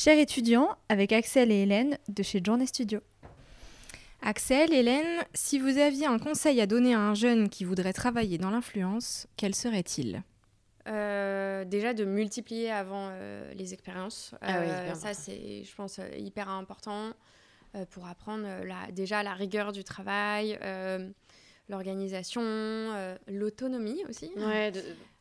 Chers 0.00 0.18
étudiants, 0.20 0.76
avec 0.88 1.10
Axel 1.12 1.50
et 1.50 1.62
Hélène 1.62 1.98
de 2.08 2.22
chez 2.22 2.40
Journée 2.44 2.66
Studio. 2.68 3.00
Axel, 4.22 4.72
Hélène, 4.72 5.24
si 5.34 5.58
vous 5.58 5.76
aviez 5.76 6.06
un 6.06 6.20
conseil 6.20 6.60
à 6.60 6.66
donner 6.66 6.94
à 6.94 7.00
un 7.00 7.14
jeune 7.14 7.48
qui 7.48 7.64
voudrait 7.64 7.92
travailler 7.92 8.38
dans 8.38 8.50
l'influence, 8.50 9.26
quel 9.36 9.56
serait-il? 9.56 10.22
Euh, 10.86 11.64
déjà 11.64 11.94
de 11.94 12.04
multiplier 12.04 12.70
avant 12.70 13.08
euh, 13.10 13.52
les 13.54 13.74
expériences. 13.74 14.36
Ah 14.40 14.60
oui, 14.60 14.66
Euh, 14.68 14.84
hyper 14.84 14.96
ça, 14.96 15.08
important. 15.08 15.20
c'est, 15.24 15.64
je 15.64 15.74
pense, 15.74 16.00
hyper 16.16 16.48
important 16.48 17.10
euh, 17.74 17.84
pour 17.90 18.06
apprendre 18.06 18.44
euh, 18.46 18.64
la, 18.64 18.92
déjà 18.92 19.24
la 19.24 19.34
rigueur 19.34 19.72
du 19.72 19.82
travail, 19.82 20.60
euh, 20.62 21.10
l'organisation, 21.68 22.40
euh, 22.44 23.16
l'autonomie 23.26 24.04
aussi. 24.08 24.30
Ouais, 24.36 24.70
de- 24.70 24.80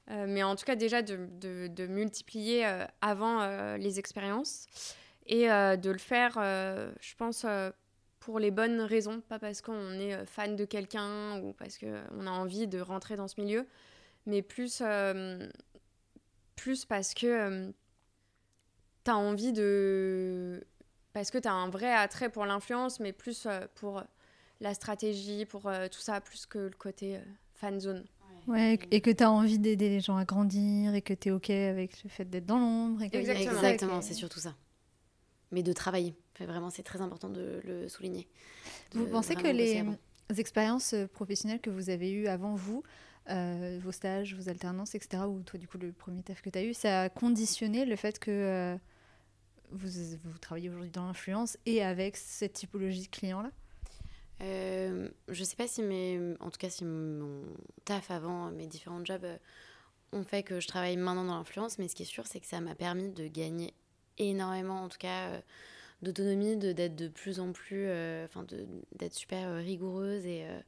Euh, 0.10 0.26
mais 0.28 0.42
en 0.44 0.56
tout 0.56 0.66
cas, 0.66 0.76
déjà 0.76 1.02
de, 1.02 1.28
de- 1.68 1.88
multiplier 1.88 2.66
euh, 2.66 2.86
avant 3.02 3.42
euh, 3.42 3.78
les 3.78 4.00
expériences 4.00 4.68
et 5.26 5.48
de 5.48 5.90
le 5.92 5.98
faire, 5.98 6.36
je 6.36 7.16
pense, 7.18 7.46
pour 8.22 8.40
les 8.40 8.50
bonnes 8.50 8.80
raisons, 8.80 9.20
pas 9.20 9.40
parce 9.40 9.62
qu'on 9.62 9.92
est 10.00 10.26
fan 10.26 10.56
de 10.56 10.64
quelqu'un 10.64 11.42
ou 11.42 11.52
parce 11.52 11.78
qu'on 11.78 12.26
a 12.28 12.30
envie 12.30 12.66
de 12.66 12.80
rentrer 12.80 13.18
dans 13.18 13.28
ce 13.28 13.42
milieu, 13.42 13.68
mais 14.26 14.42
plus, 14.42 14.82
plus 16.56 16.86
parce 16.86 17.14
que 17.14 17.74
tu 19.04 19.12
as 19.12 19.18
envie 19.18 19.54
de. 19.54 20.64
Parce 21.14 21.32
que 21.32 21.38
tu 21.38 21.48
as 21.48 21.54
un 21.54 21.70
vrai 21.70 21.92
attrait 21.92 22.30
pour 22.30 22.46
l'influence, 22.46 23.00
mais 23.00 23.12
plus 23.12 23.48
pour 23.76 24.04
la 24.62 24.74
stratégie, 24.74 25.46
pour 25.46 25.64
tout 25.92 26.00
ça, 26.00 26.22
plus 26.22 26.46
que 26.46 26.60
le 26.60 26.70
côté 26.78 27.20
fan 27.56 27.80
zone. 27.80 28.06
Ouais, 28.48 28.80
et 28.92 29.02
que 29.02 29.12
tu 29.12 29.24
as 29.24 29.30
envie 29.30 29.60
d'aider 29.60 29.90
les 29.90 30.00
gens 30.00 30.16
à 30.16 30.24
grandir 30.24 30.96
et 30.96 31.02
que 31.02 31.14
tu 31.14 31.30
es 31.30 31.32
OK 31.32 31.50
avec 31.50 32.04
le 32.04 32.10
fait 32.10 32.26
d'être 32.26 32.46
dans 32.46 32.58
l'ombre. 32.58 33.02
Exactement. 33.04 34.02
C'est 34.02 34.14
surtout 34.14 34.40
ça. 34.40 34.56
Mais 35.52 35.64
de 35.64 35.74
travailler. 35.74 36.16
Enfin, 36.34 36.46
vraiment, 36.46 36.70
c'est 36.70 36.84
très 36.84 37.02
important 37.02 37.30
de 37.30 37.62
le 37.64 37.88
souligner. 37.90 38.28
De 38.94 39.00
Vous 39.00 39.08
pensez 39.08 39.36
que 39.36 39.48
les 39.48 39.78
avant. 39.78 39.96
expériences 40.38 40.94
euh, 40.94 41.08
professionnelles 41.08 41.60
que 41.62 41.70
vous 41.70 41.90
avez 41.90 42.12
eues 42.12 42.28
avant 42.28 42.56
vous, 42.56 42.84
euh, 43.30 43.80
vos 43.82 43.92
stages, 43.92 44.36
vos 44.36 44.50
alternances, 44.50 44.96
etc., 44.96 45.24
ou 45.28 45.42
toi, 45.42 45.60
du 45.60 45.68
coup, 45.68 45.78
le 45.78 45.92
premier 45.92 46.22
taf 46.24 46.42
que 46.42 46.50
tu 46.50 46.60
as 46.60 46.64
eu, 46.64 46.74
ça 46.74 47.04
a 47.04 47.10
conditionné 47.10 47.86
le 47.86 47.96
fait 47.96 48.20
que 48.20 48.32
euh, 48.32 48.78
vous, 49.72 49.90
vous 50.24 50.38
travaillez 50.40 50.70
aujourd'hui 50.70 50.92
dans 50.92 51.06
l'influence 51.08 51.58
et 51.66 51.84
avec 51.84 52.16
cette 52.18 52.54
typologie 52.54 53.04
de 53.04 53.08
clients-là? 53.08 53.52
Euh, 54.42 55.10
je 55.30 55.44
sais 55.44 55.56
pas 55.56 55.68
si 55.68 55.82
mes, 55.82 56.20
en 56.40 56.52
tout 56.52 56.60
cas 56.60 56.70
si 56.70 56.86
mon 56.86 57.44
taf 57.86 58.12
avant 58.12 58.52
mes 58.52 58.68
différents 58.68 59.04
jobs 59.04 59.24
euh, 59.24 59.38
ont 60.14 60.24
fait 60.24 60.44
que 60.44 60.60
je 60.60 60.68
travaille 60.68 60.96
maintenant 60.98 61.26
dans 61.26 61.38
l'influence, 61.38 61.80
mais 61.80 61.88
ce 61.88 61.96
qui 61.96 62.04
est 62.04 62.06
sûr 62.06 62.28
c'est 62.28 62.40
que 62.40 62.46
ça 62.48 62.62
m'a 62.62 62.76
permis 62.76 63.10
de 63.10 63.28
gagner 63.28 63.74
énormément, 64.20 64.84
en 64.84 64.90
tout 64.90 65.00
cas 65.00 65.30
euh, 65.30 65.42
d'autonomie, 66.04 66.56
d'être 66.58 66.96
de 66.96 67.08
plus 67.08 67.40
en 67.40 67.52
plus, 67.52 67.88
euh, 67.88 68.26
enfin 68.26 68.44
de 68.44 68.68
d'être 68.96 69.16
super 69.16 69.48
euh, 69.48 69.58
rigoureuse 69.58 70.26
et, 70.26 70.46
euh, 70.46 70.60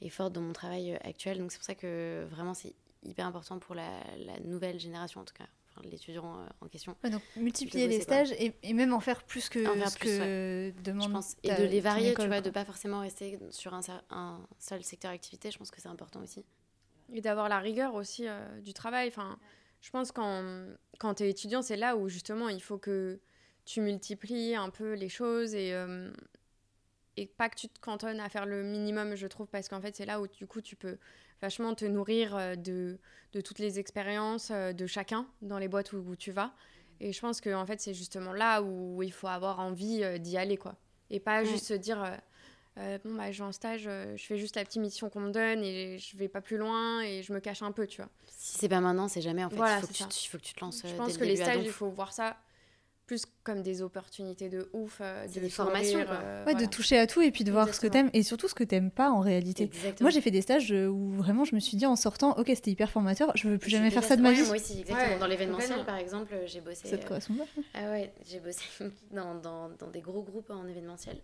et 0.00 0.08
forte 0.08 0.32
dans 0.32 0.40
mon 0.40 0.54
travail 0.54 0.94
euh, 0.94 0.98
actuel. 1.04 1.38
Donc 1.38 1.52
c'est 1.52 1.58
pour 1.58 1.66
ça 1.66 1.74
que 1.74 2.26
vraiment 2.30 2.54
c'est 2.54 2.74
hyper 3.02 3.26
important 3.26 3.58
pour 3.58 3.74
la, 3.74 3.90
la 4.18 4.40
nouvelle 4.40 4.80
génération 4.80 5.20
en 5.20 5.24
tout 5.24 5.34
cas, 5.34 5.48
enfin 5.70 5.88
l'étudiant 5.88 6.40
euh, 6.40 6.46
en 6.60 6.68
question. 6.68 6.96
Ouais, 7.02 7.10
donc 7.10 7.22
multiplier 7.36 7.88
les 7.88 8.00
stages 8.00 8.32
et, 8.32 8.54
et 8.62 8.72
même 8.72 8.92
en 8.92 9.00
faire 9.00 9.22
plus 9.22 9.48
que 9.48 9.66
En 9.66 9.74
faire 9.74 9.90
ce 9.90 9.98
plus, 9.98 10.18
que 10.18 10.72
demande 10.82 11.08
je 11.08 11.12
pense, 11.12 11.36
et 11.42 11.54
de 11.54 11.64
les 11.64 11.80
varier, 11.80 12.10
école, 12.10 12.26
tu 12.26 12.28
vois, 12.28 12.40
de 12.40 12.50
pas 12.50 12.64
forcément 12.64 13.00
rester 13.00 13.38
sur 13.50 13.74
un 13.74 14.46
seul 14.58 14.82
secteur 14.82 15.10
d'activité, 15.12 15.50
je 15.50 15.58
pense 15.58 15.70
que 15.70 15.80
c'est 15.80 15.88
important 15.88 16.22
aussi. 16.22 16.44
Et 17.12 17.20
d'avoir 17.20 17.48
la 17.48 17.58
rigueur 17.58 17.94
aussi 17.94 18.28
euh, 18.28 18.60
du 18.60 18.72
travail. 18.72 19.08
Enfin, 19.08 19.38
je 19.80 19.90
pense 19.90 20.12
quand, 20.12 20.66
quand 20.98 21.14
tu 21.14 21.24
es 21.24 21.30
étudiant, 21.30 21.62
c'est 21.62 21.76
là 21.76 21.96
où 21.96 22.08
justement 22.08 22.48
il 22.48 22.62
faut 22.62 22.78
que 22.78 23.20
tu 23.64 23.80
multiplies 23.80 24.54
un 24.54 24.70
peu 24.70 24.94
les 24.94 25.08
choses 25.08 25.54
et, 25.54 25.72
euh, 25.72 26.12
et 27.16 27.26
pas 27.26 27.48
que 27.48 27.56
tu 27.56 27.68
te 27.68 27.78
cantonnes 27.80 28.20
à 28.20 28.28
faire 28.28 28.46
le 28.46 28.62
minimum, 28.62 29.14
je 29.14 29.26
trouve, 29.26 29.46
parce 29.48 29.68
qu'en 29.68 29.80
fait, 29.80 29.96
c'est 29.96 30.06
là 30.06 30.20
où 30.20 30.26
du 30.26 30.46
coup 30.46 30.60
tu 30.60 30.76
peux 30.76 30.98
vachement 31.42 31.74
te 31.74 31.84
nourrir 31.84 32.36
euh, 32.36 32.54
de, 32.54 32.98
de 33.32 33.40
toutes 33.40 33.58
les 33.58 33.78
expériences 33.78 34.50
euh, 34.50 34.72
de 34.72 34.86
chacun 34.86 35.26
dans 35.42 35.58
les 35.58 35.68
boîtes 35.68 35.92
où, 35.92 35.98
où 35.98 36.16
tu 36.16 36.32
vas. 36.32 36.54
Et 37.00 37.12
je 37.12 37.20
pense 37.20 37.40
que 37.40 37.52
en 37.54 37.64
fait, 37.66 37.80
c'est 37.80 37.94
justement 37.94 38.32
là 38.32 38.62
où 38.62 39.02
il 39.02 39.12
faut 39.12 39.26
avoir 39.28 39.60
envie 39.60 40.02
euh, 40.04 40.18
d'y 40.18 40.36
aller, 40.36 40.56
quoi. 40.56 40.76
Et 41.10 41.18
pas 41.20 41.40
Ouais. 41.42 41.46
juste 41.46 41.66
se 41.66 41.74
dire. 41.74 42.02
euh, 42.02 42.10
euh, 42.78 42.98
bon 43.04 43.14
bah 43.16 43.32
je 43.32 43.38
vais 43.42 43.44
en 43.48 43.50
stage, 43.52 43.82
je 43.82 44.22
fais 44.22 44.36
juste 44.38 44.54
la 44.54 44.64
petite 44.64 44.80
mission 44.80 45.10
qu'on 45.10 45.20
me 45.20 45.32
donne 45.32 45.64
et 45.64 45.98
je 45.98 46.16
vais 46.16 46.28
pas 46.28 46.40
plus 46.40 46.56
loin 46.56 47.02
et 47.02 47.20
je 47.22 47.32
me 47.32 47.40
cache 47.40 47.62
un 47.62 47.72
peu, 47.72 47.84
tu 47.86 48.00
vois. 48.00 48.08
Si 48.28 48.58
c'est 48.58 48.68
pas 48.68 48.80
maintenant, 48.80 49.08
c'est 49.08 49.20
jamais 49.20 49.42
en 49.44 49.50
fait. 49.50 49.56
Voilà, 49.56 49.78
il, 49.78 49.80
faut 49.80 49.86
que 49.88 49.92
tu, 49.92 50.30
faut 50.30 50.38
que 50.38 50.42
tu 50.44 50.54
te 50.54 50.60
lances 50.60 50.82
Je 50.86 50.94
pense 50.94 51.08
dès 51.08 51.14
que 51.14 51.20
le 51.24 51.26
les 51.26 51.34
début 51.34 51.50
stages, 51.50 51.64
il 51.66 51.72
faut 51.72 51.90
voir 51.90 52.12
ça 52.12 52.36
plus 53.10 53.24
comme 53.42 53.62
des 53.62 53.82
opportunités 53.82 54.48
de 54.48 54.70
ouf. 54.72 54.98
euh, 55.00 55.26
des 55.26 55.50
formations, 55.50 55.98
euh, 55.98 56.44
Ouais, 56.44 56.52
voilà. 56.52 56.60
de 56.64 56.70
toucher 56.70 56.96
à 56.96 57.08
tout 57.08 57.20
et 57.20 57.32
puis 57.32 57.42
de 57.42 57.50
voir 57.50 57.74
ce 57.74 57.80
que 57.80 57.88
t'aimes 57.88 58.08
et 58.12 58.22
surtout 58.22 58.46
ce 58.46 58.54
que 58.54 58.62
t'aimes 58.62 58.92
pas 58.92 59.10
en 59.10 59.18
réalité. 59.18 59.64
Exactement. 59.64 59.96
Moi, 60.02 60.10
j'ai 60.10 60.20
fait 60.20 60.30
des 60.30 60.42
stages 60.42 60.70
euh, 60.72 60.86
où 60.86 61.10
vraiment 61.14 61.44
je 61.44 61.56
me 61.56 61.60
suis 61.60 61.76
dit 61.76 61.86
en 61.86 61.96
sortant, 61.96 62.38
ok, 62.38 62.46
c'était 62.54 62.70
hyper 62.70 62.88
formateur, 62.88 63.32
je 63.36 63.48
veux 63.48 63.58
plus 63.58 63.68
jamais 63.68 63.90
faire 63.90 64.04
ça 64.04 64.14
de 64.14 64.22
ma 64.22 64.28
ouais, 64.28 64.36
vie. 64.36 64.42
Moi 64.46 64.54
aussi, 64.54 64.78
exactement. 64.78 65.14
Ouais, 65.14 65.18
dans 65.18 65.26
l'événementiel, 65.26 65.84
par 65.84 65.96
exemple, 65.96 66.32
j'ai 66.46 66.60
bossé. 66.60 66.86
Ça 66.86 66.98
te 66.98 67.04
euh, 67.04 67.08
correspond 67.08 67.34
pas 67.34 67.46
Ah 67.74 67.90
ouais, 67.90 68.12
j'ai 68.30 68.38
bossé 68.38 68.62
dans, 69.10 69.34
dans, 69.34 69.70
dans 69.70 69.88
des 69.88 70.02
gros 70.02 70.22
groupes 70.22 70.50
en 70.50 70.64
événementiel. 70.68 71.18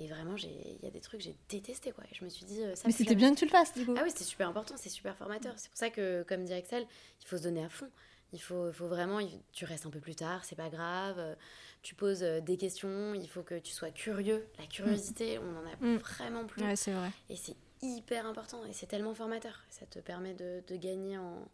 Et 0.00 0.08
vraiment, 0.08 0.36
j'ai- 0.36 0.48
il 0.80 0.84
y 0.84 0.88
a 0.88 0.90
des 0.90 1.00
trucs 1.00 1.20
que 1.20 1.24
j'ai 1.24 1.36
détesté, 1.48 1.92
quoi. 1.92 2.02
Et 2.10 2.14
je 2.16 2.24
me 2.24 2.28
suis 2.30 2.46
dit, 2.46 2.62
ça 2.74 2.82
Mais 2.86 2.92
c'était 2.92 3.14
bien 3.14 3.32
que 3.32 3.38
tu 3.38 3.44
le 3.44 3.50
fasses, 3.52 3.74
du 3.74 3.86
coup. 3.86 3.94
Ah 3.96 4.00
oui, 4.02 4.10
c'était 4.10 4.24
super 4.24 4.48
important, 4.48 4.74
c'est 4.76 4.88
super 4.88 5.16
formateur. 5.16 5.52
C'est 5.56 5.68
pour 5.68 5.78
ça 5.78 5.90
que, 5.90 6.24
comme 6.24 6.42
dit 6.44 6.52
Axel, 6.52 6.84
il 7.22 7.28
faut 7.28 7.36
se 7.36 7.44
donner 7.44 7.62
à 7.64 7.68
fond. 7.68 7.86
Il 8.32 8.40
faut, 8.40 8.70
faut 8.72 8.88
vraiment, 8.88 9.20
tu 9.52 9.64
restes 9.64 9.86
un 9.86 9.90
peu 9.90 10.00
plus 10.00 10.14
tard, 10.14 10.44
c'est 10.44 10.56
pas 10.56 10.68
grave. 10.68 11.18
euh, 11.18 11.34
Tu 11.82 11.94
poses 11.94 12.22
euh, 12.22 12.40
des 12.40 12.56
questions, 12.56 13.14
il 13.14 13.28
faut 13.28 13.42
que 13.42 13.58
tu 13.58 13.72
sois 13.72 13.90
curieux. 13.90 14.46
La 14.58 14.66
curiosité, 14.66 15.38
on 15.38 15.56
en 15.56 15.64
a 15.66 15.76
Mm. 15.80 15.96
vraiment 15.98 16.44
plus. 16.44 16.62
Ouais, 16.62 16.76
c'est 16.76 16.92
vrai. 16.92 17.10
Et 17.30 17.36
c'est 17.36 17.56
hyper 17.80 18.26
important 18.26 18.64
et 18.66 18.72
c'est 18.72 18.86
tellement 18.86 19.14
formateur. 19.14 19.64
Ça 19.70 19.86
te 19.86 19.98
permet 20.00 20.34
de, 20.34 20.62
de 20.66 20.76
gagner 20.76 21.16
en, 21.18 21.48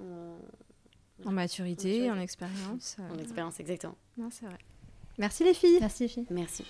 en, 0.00 0.38
En 1.24 1.32
maturité, 1.32 2.10
en 2.10 2.20
expérience. 2.20 2.96
en 3.00 3.16
euh, 3.18 3.22
expérience, 3.22 3.58
exactement. 3.60 3.96
Non, 4.16 4.28
c'est 4.30 4.46
vrai. 4.46 4.58
Merci 5.18 5.42
les 5.44 5.54
filles. 5.54 5.78
Merci 5.80 6.02
les 6.04 6.08
filles. 6.08 6.26
Merci. 6.30 6.64